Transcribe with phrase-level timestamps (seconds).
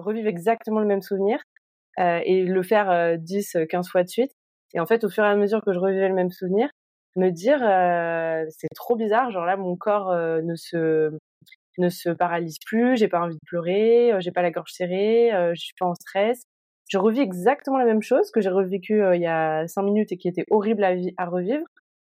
[0.00, 1.40] revivre exactement le même souvenir
[1.98, 4.32] et le faire 10, 15 fois de suite.
[4.74, 6.70] Et en fait, au fur et à mesure que je revivais le même souvenir,
[7.16, 7.58] me dire
[8.50, 11.10] c'est trop bizarre, genre là mon corps ne se
[11.78, 15.60] ne se paralyse plus, j'ai pas envie de pleurer, j'ai pas la gorge serrée, je
[15.60, 16.42] suis pas en stress.
[16.88, 20.16] Je revis exactement la même chose que j'ai revécu il y a cinq minutes et
[20.16, 21.64] qui était horrible à, à revivre.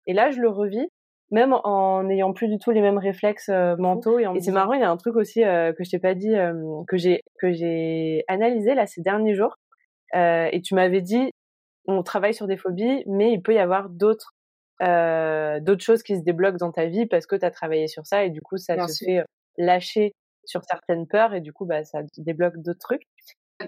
[0.08, 0.88] Et là, je le revis
[1.32, 4.82] même en n'ayant plus du tout les mêmes réflexes mentaux et, et c'est marrant il
[4.82, 6.34] y a un truc aussi que je t'ai pas dit
[6.88, 9.56] que j'ai que j'ai analysé là ces derniers jours.
[10.14, 11.32] Et tu m'avais dit
[11.86, 14.34] on travaille sur des phobies mais il peut y avoir d'autres
[14.82, 18.06] euh, d'autres choses qui se débloquent dans ta vie parce que tu as travaillé sur
[18.06, 19.24] ça et du coup ça te fait
[19.58, 20.14] lâcher
[20.46, 23.04] sur certaines peurs et du coup bah ça débloque d'autres trucs.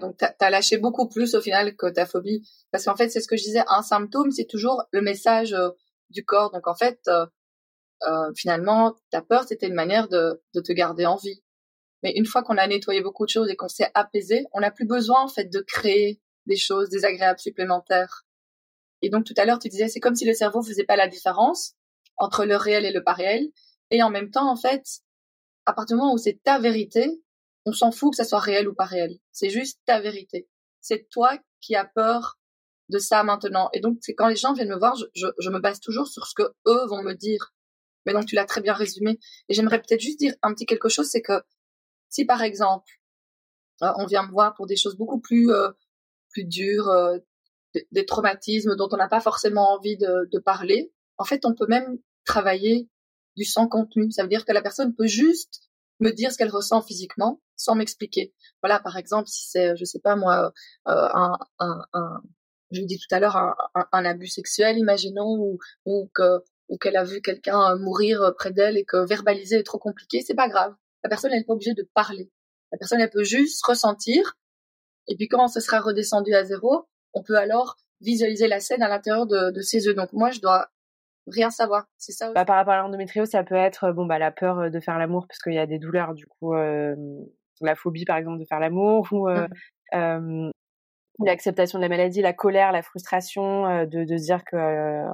[0.00, 2.48] Donc tu as lâché beaucoup plus au final que ta phobie.
[2.70, 5.54] Parce qu'en fait c'est ce que je disais un symptôme c'est toujours le message
[6.08, 6.50] du corps.
[6.50, 6.98] Donc en fait
[8.08, 11.42] euh, finalement ta peur c'était une manière de, de te garder en vie.
[12.02, 14.70] Mais une fois qu'on a nettoyé beaucoup de choses et qu'on s'est apaisé, on n'a
[14.70, 18.24] plus besoin en fait de créer des choses désagréables supplémentaires.
[19.02, 21.08] Et donc tout à l'heure, tu disais, c'est comme si le cerveau faisait pas la
[21.08, 21.74] différence
[22.16, 23.48] entre le réel et le pas réel.
[23.90, 24.84] Et en même temps, en fait,
[25.66, 27.22] à partir du moment où c'est ta vérité,
[27.66, 29.18] on s'en fout que ça soit réel ou pas réel.
[29.30, 30.48] C'est juste ta vérité.
[30.80, 32.38] C'est toi qui as peur
[32.88, 33.70] de ça maintenant.
[33.72, 36.08] Et donc, c'est quand les gens viennent me voir, je, je, je, me base toujours
[36.08, 37.51] sur ce que eux vont me dire.
[38.06, 39.18] Mais donc, tu l'as très bien résumé.
[39.48, 41.42] Et j'aimerais peut-être juste dire un petit quelque chose, c'est que
[42.08, 42.90] si par exemple,
[43.82, 45.70] euh, on vient me voir pour des choses beaucoup plus euh,
[46.30, 47.18] plus dures, euh,
[47.90, 50.92] des traumatismes dont on n'a pas forcément envie de, de, parler.
[51.16, 52.88] En fait, on peut même travailler
[53.36, 54.10] du sans contenu.
[54.10, 57.74] Ça veut dire que la personne peut juste me dire ce qu'elle ressent physiquement sans
[57.74, 58.34] m'expliquer.
[58.62, 60.52] Voilà, par exemple, si c'est, je sais pas moi,
[60.88, 62.22] euh, un, un, un,
[62.72, 66.96] je dit tout à l'heure, un, un, abus sexuel, imaginons, ou, ou que ou qu'elle
[66.96, 70.74] a vu quelqu'un mourir près d'elle et que verbaliser est trop compliqué, c'est pas grave.
[71.04, 72.30] La personne n'est pas obligée de parler.
[72.70, 74.36] La personne elle peut juste ressentir.
[75.08, 78.88] Et puis quand ce sera redescendu à zéro, on peut alors visualiser la scène à
[78.88, 79.94] l'intérieur de, de, ses yeux.
[79.94, 80.68] Donc moi, je dois
[81.26, 81.86] rien savoir.
[81.98, 82.32] C'est ça.
[82.32, 84.98] Bah, par rapport à l'endométriose, ça peut être bon bah la peur euh, de faire
[84.98, 86.14] l'amour parce qu'il y a des douleurs.
[86.14, 86.96] Du coup, euh,
[87.60, 89.46] la phobie par exemple de faire l'amour ou euh,
[89.92, 90.50] mmh.
[91.24, 94.56] l'acceptation de la maladie, la colère, la frustration de, de se dire que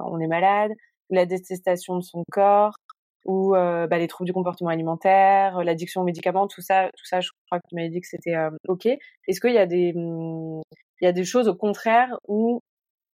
[0.09, 0.71] on est malade,
[1.09, 2.73] la détestation de son corps
[3.25, 7.29] ou bah, les troubles du comportement alimentaire, l'addiction aux médicaments, tout ça, tout ça, je
[7.45, 8.35] crois que tu m'avais dit que c'était
[8.67, 8.87] ok.
[9.27, 10.61] Est-ce qu'il y a des mmh,
[11.01, 12.61] il y a des choses au contraire où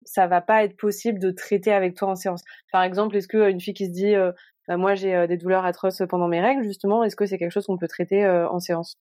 [0.06, 2.44] ça va pas être possible de traiter avec toi en séance?
[2.72, 4.14] Par exemple, est-ce que une fille qui se dit
[4.68, 7.66] bah, moi j'ai des douleurs atroces pendant mes règles justement, est-ce que c'est quelque chose
[7.66, 8.94] qu'on peut traiter en séance?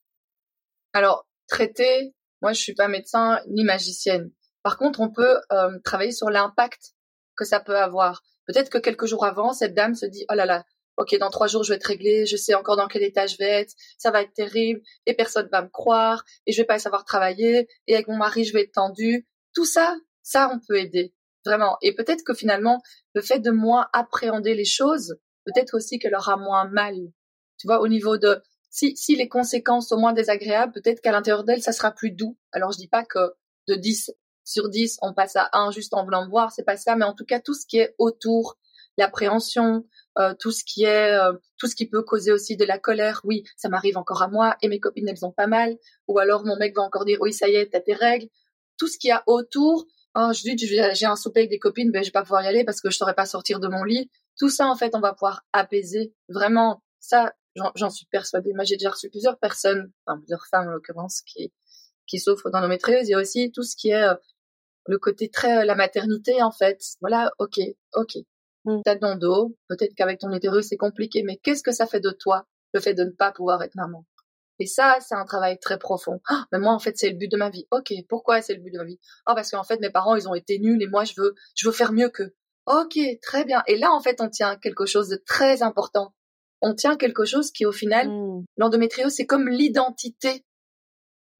[0.94, 4.30] Alors, traiter, moi je suis pas médecin ni magicienne.
[4.62, 5.36] Par contre, on peut
[5.84, 6.94] travailler sur l'impact
[7.36, 8.22] que ça peut avoir.
[8.46, 10.64] Peut-être que quelques jours avant, cette dame se dit oh là là,
[10.96, 13.36] ok, dans trois jours je vais être réglée, je sais encore dans quel état je
[13.38, 16.78] vais être, ça va être terrible, et personne va me croire, et je vais pas
[16.78, 19.26] savoir travailler, et avec mon mari je vais être tendue.
[19.54, 21.76] Tout ça, ça on peut aider vraiment.
[21.82, 22.82] Et peut-être que finalement
[23.14, 26.94] le fait de moins appréhender les choses, peut-être aussi qu'elle aura moins mal.
[27.58, 28.40] Tu vois, au niveau de
[28.70, 32.36] si, si les conséquences sont moins désagréables, peut-être qu'à l'intérieur d'elle ça sera plus doux.
[32.52, 33.34] Alors je dis pas que
[33.68, 34.12] de 10
[34.44, 37.14] sur 10 on passe à 1 juste en voulant voir, c'est pas ça, mais en
[37.14, 38.58] tout cas tout ce qui est autour,
[38.96, 39.84] l'appréhension,
[40.18, 43.20] euh, tout ce qui est euh, tout ce qui peut causer aussi de la colère.
[43.24, 45.76] Oui, ça m'arrive encore à moi et mes copines elles ont pas mal.
[46.08, 48.28] Ou alors mon mec va encore dire oui ça y est t'as tes règles.
[48.78, 49.86] Tout ce qu'il y a autour.
[50.16, 52.46] Oh, je dis j'ai un souper avec des copines, ben je vais pas pouvoir y
[52.46, 54.10] aller parce que je saurais pas sortir de mon lit.
[54.38, 56.14] Tout ça en fait on va pouvoir apaiser.
[56.28, 57.32] Vraiment ça
[57.74, 58.52] j'en suis persuadée.
[58.54, 61.52] Moi j'ai déjà reçu plusieurs personnes, enfin plusieurs femmes en l'occurrence qui
[62.06, 63.08] qui souffrent d'endométriose.
[63.08, 64.14] Il y a aussi tout ce qui est euh,
[64.86, 66.80] le côté très la maternité en fait.
[67.00, 67.60] Voilà, ok,
[67.94, 68.16] ok.
[68.64, 68.80] Mmh.
[68.84, 72.10] T'as ton dos, peut-être qu'avec ton utérus c'est compliqué, mais qu'est-ce que ça fait de
[72.10, 74.04] toi, le fait de ne pas pouvoir être maman?
[74.60, 76.20] Et ça, c'est un travail très profond.
[76.28, 77.66] Ah, mais moi en fait c'est le but de ma vie.
[77.70, 79.00] Ok, pourquoi c'est le but de ma vie?
[79.26, 81.66] Ah parce qu'en fait mes parents ils ont été nuls et moi je veux, je
[81.66, 82.34] veux faire mieux qu'eux.
[82.66, 83.62] Ok, très bien.
[83.66, 86.14] Et là en fait on tient quelque chose de très important.
[86.62, 88.44] On tient quelque chose qui au final, mmh.
[88.56, 90.44] l'endométriose c'est comme l'identité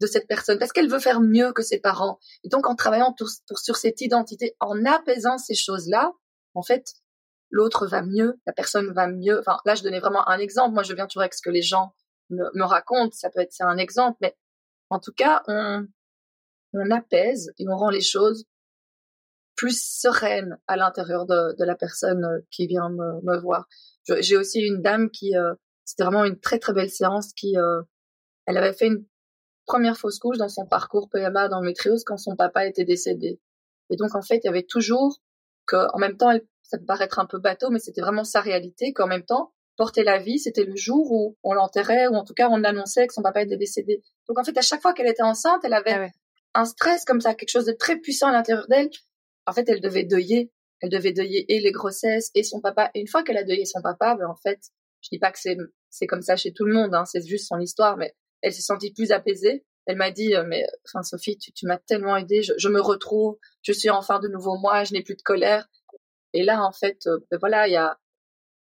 [0.06, 0.58] cette personne?
[0.58, 2.18] Parce qu'elle veut faire mieux que ses parents.
[2.42, 3.14] Et donc en travaillant
[3.56, 6.12] sur cette identité, en apaisant ces choses-là,
[6.54, 6.94] en fait,
[7.50, 9.38] l'autre va mieux, la personne va mieux.
[9.38, 10.74] Enfin, là, je donnais vraiment un exemple.
[10.74, 11.94] Moi, je viens toujours avec ce que les gens
[12.30, 13.12] me, racontent.
[13.12, 14.36] Ça peut être c'est un exemple, mais
[14.90, 15.86] en tout cas, on,
[16.72, 18.44] on apaise et on rend les choses
[19.56, 23.68] plus sereines à l'intérieur de, la personne qui vient me, me voir.
[24.20, 25.54] J'ai aussi une dame qui, euh,
[25.84, 27.82] c'était vraiment une très très belle séance qui, euh,
[28.46, 29.04] elle avait fait une
[29.66, 33.40] première fausse couche dans son parcours PMA dans le métriose quand son papa était décédé.
[33.90, 35.20] Et donc en fait, il y avait toujours
[35.66, 38.40] que, en même temps, elle, ça peut paraître un peu bateau, mais c'était vraiment sa
[38.40, 42.24] réalité, qu'en même temps, porter la vie, c'était le jour où on l'enterrait, ou en
[42.24, 44.02] tout cas on annonçait que son papa était décédé.
[44.28, 47.20] Donc en fait, à chaque fois qu'elle était enceinte, elle avait ah un stress comme
[47.20, 48.90] ça, quelque chose de très puissant à l'intérieur d'elle.
[49.46, 50.52] En fait, elle devait deuiller.
[50.80, 52.90] Elle devait deuiller et les grossesses et son papa.
[52.94, 54.60] Et une fois qu'elle a deuillé son papa, ben en fait,
[55.00, 55.56] je dis pas que c'est
[55.90, 58.14] c'est comme ça chez tout le monde, hein, c'est juste son histoire, mais
[58.44, 59.64] elle s'est sentie plus apaisée.
[59.86, 63.72] Elle m'a dit, euh, mais enfin Sophie, tu, m'as tellement aidée, je, me retrouve, je
[63.72, 65.66] suis enfin de nouveau moi, je n'ai plus de colère.
[66.34, 67.98] Et là, en fait, euh, ben voilà, il y a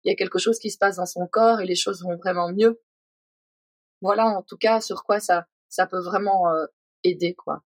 [0.06, 2.52] y a quelque chose qui se passe dans son corps et les choses vont vraiment
[2.52, 2.80] mieux.
[4.02, 6.66] Voilà, en tout cas, sur quoi ça ça peut vraiment euh,
[7.04, 7.64] aider, quoi.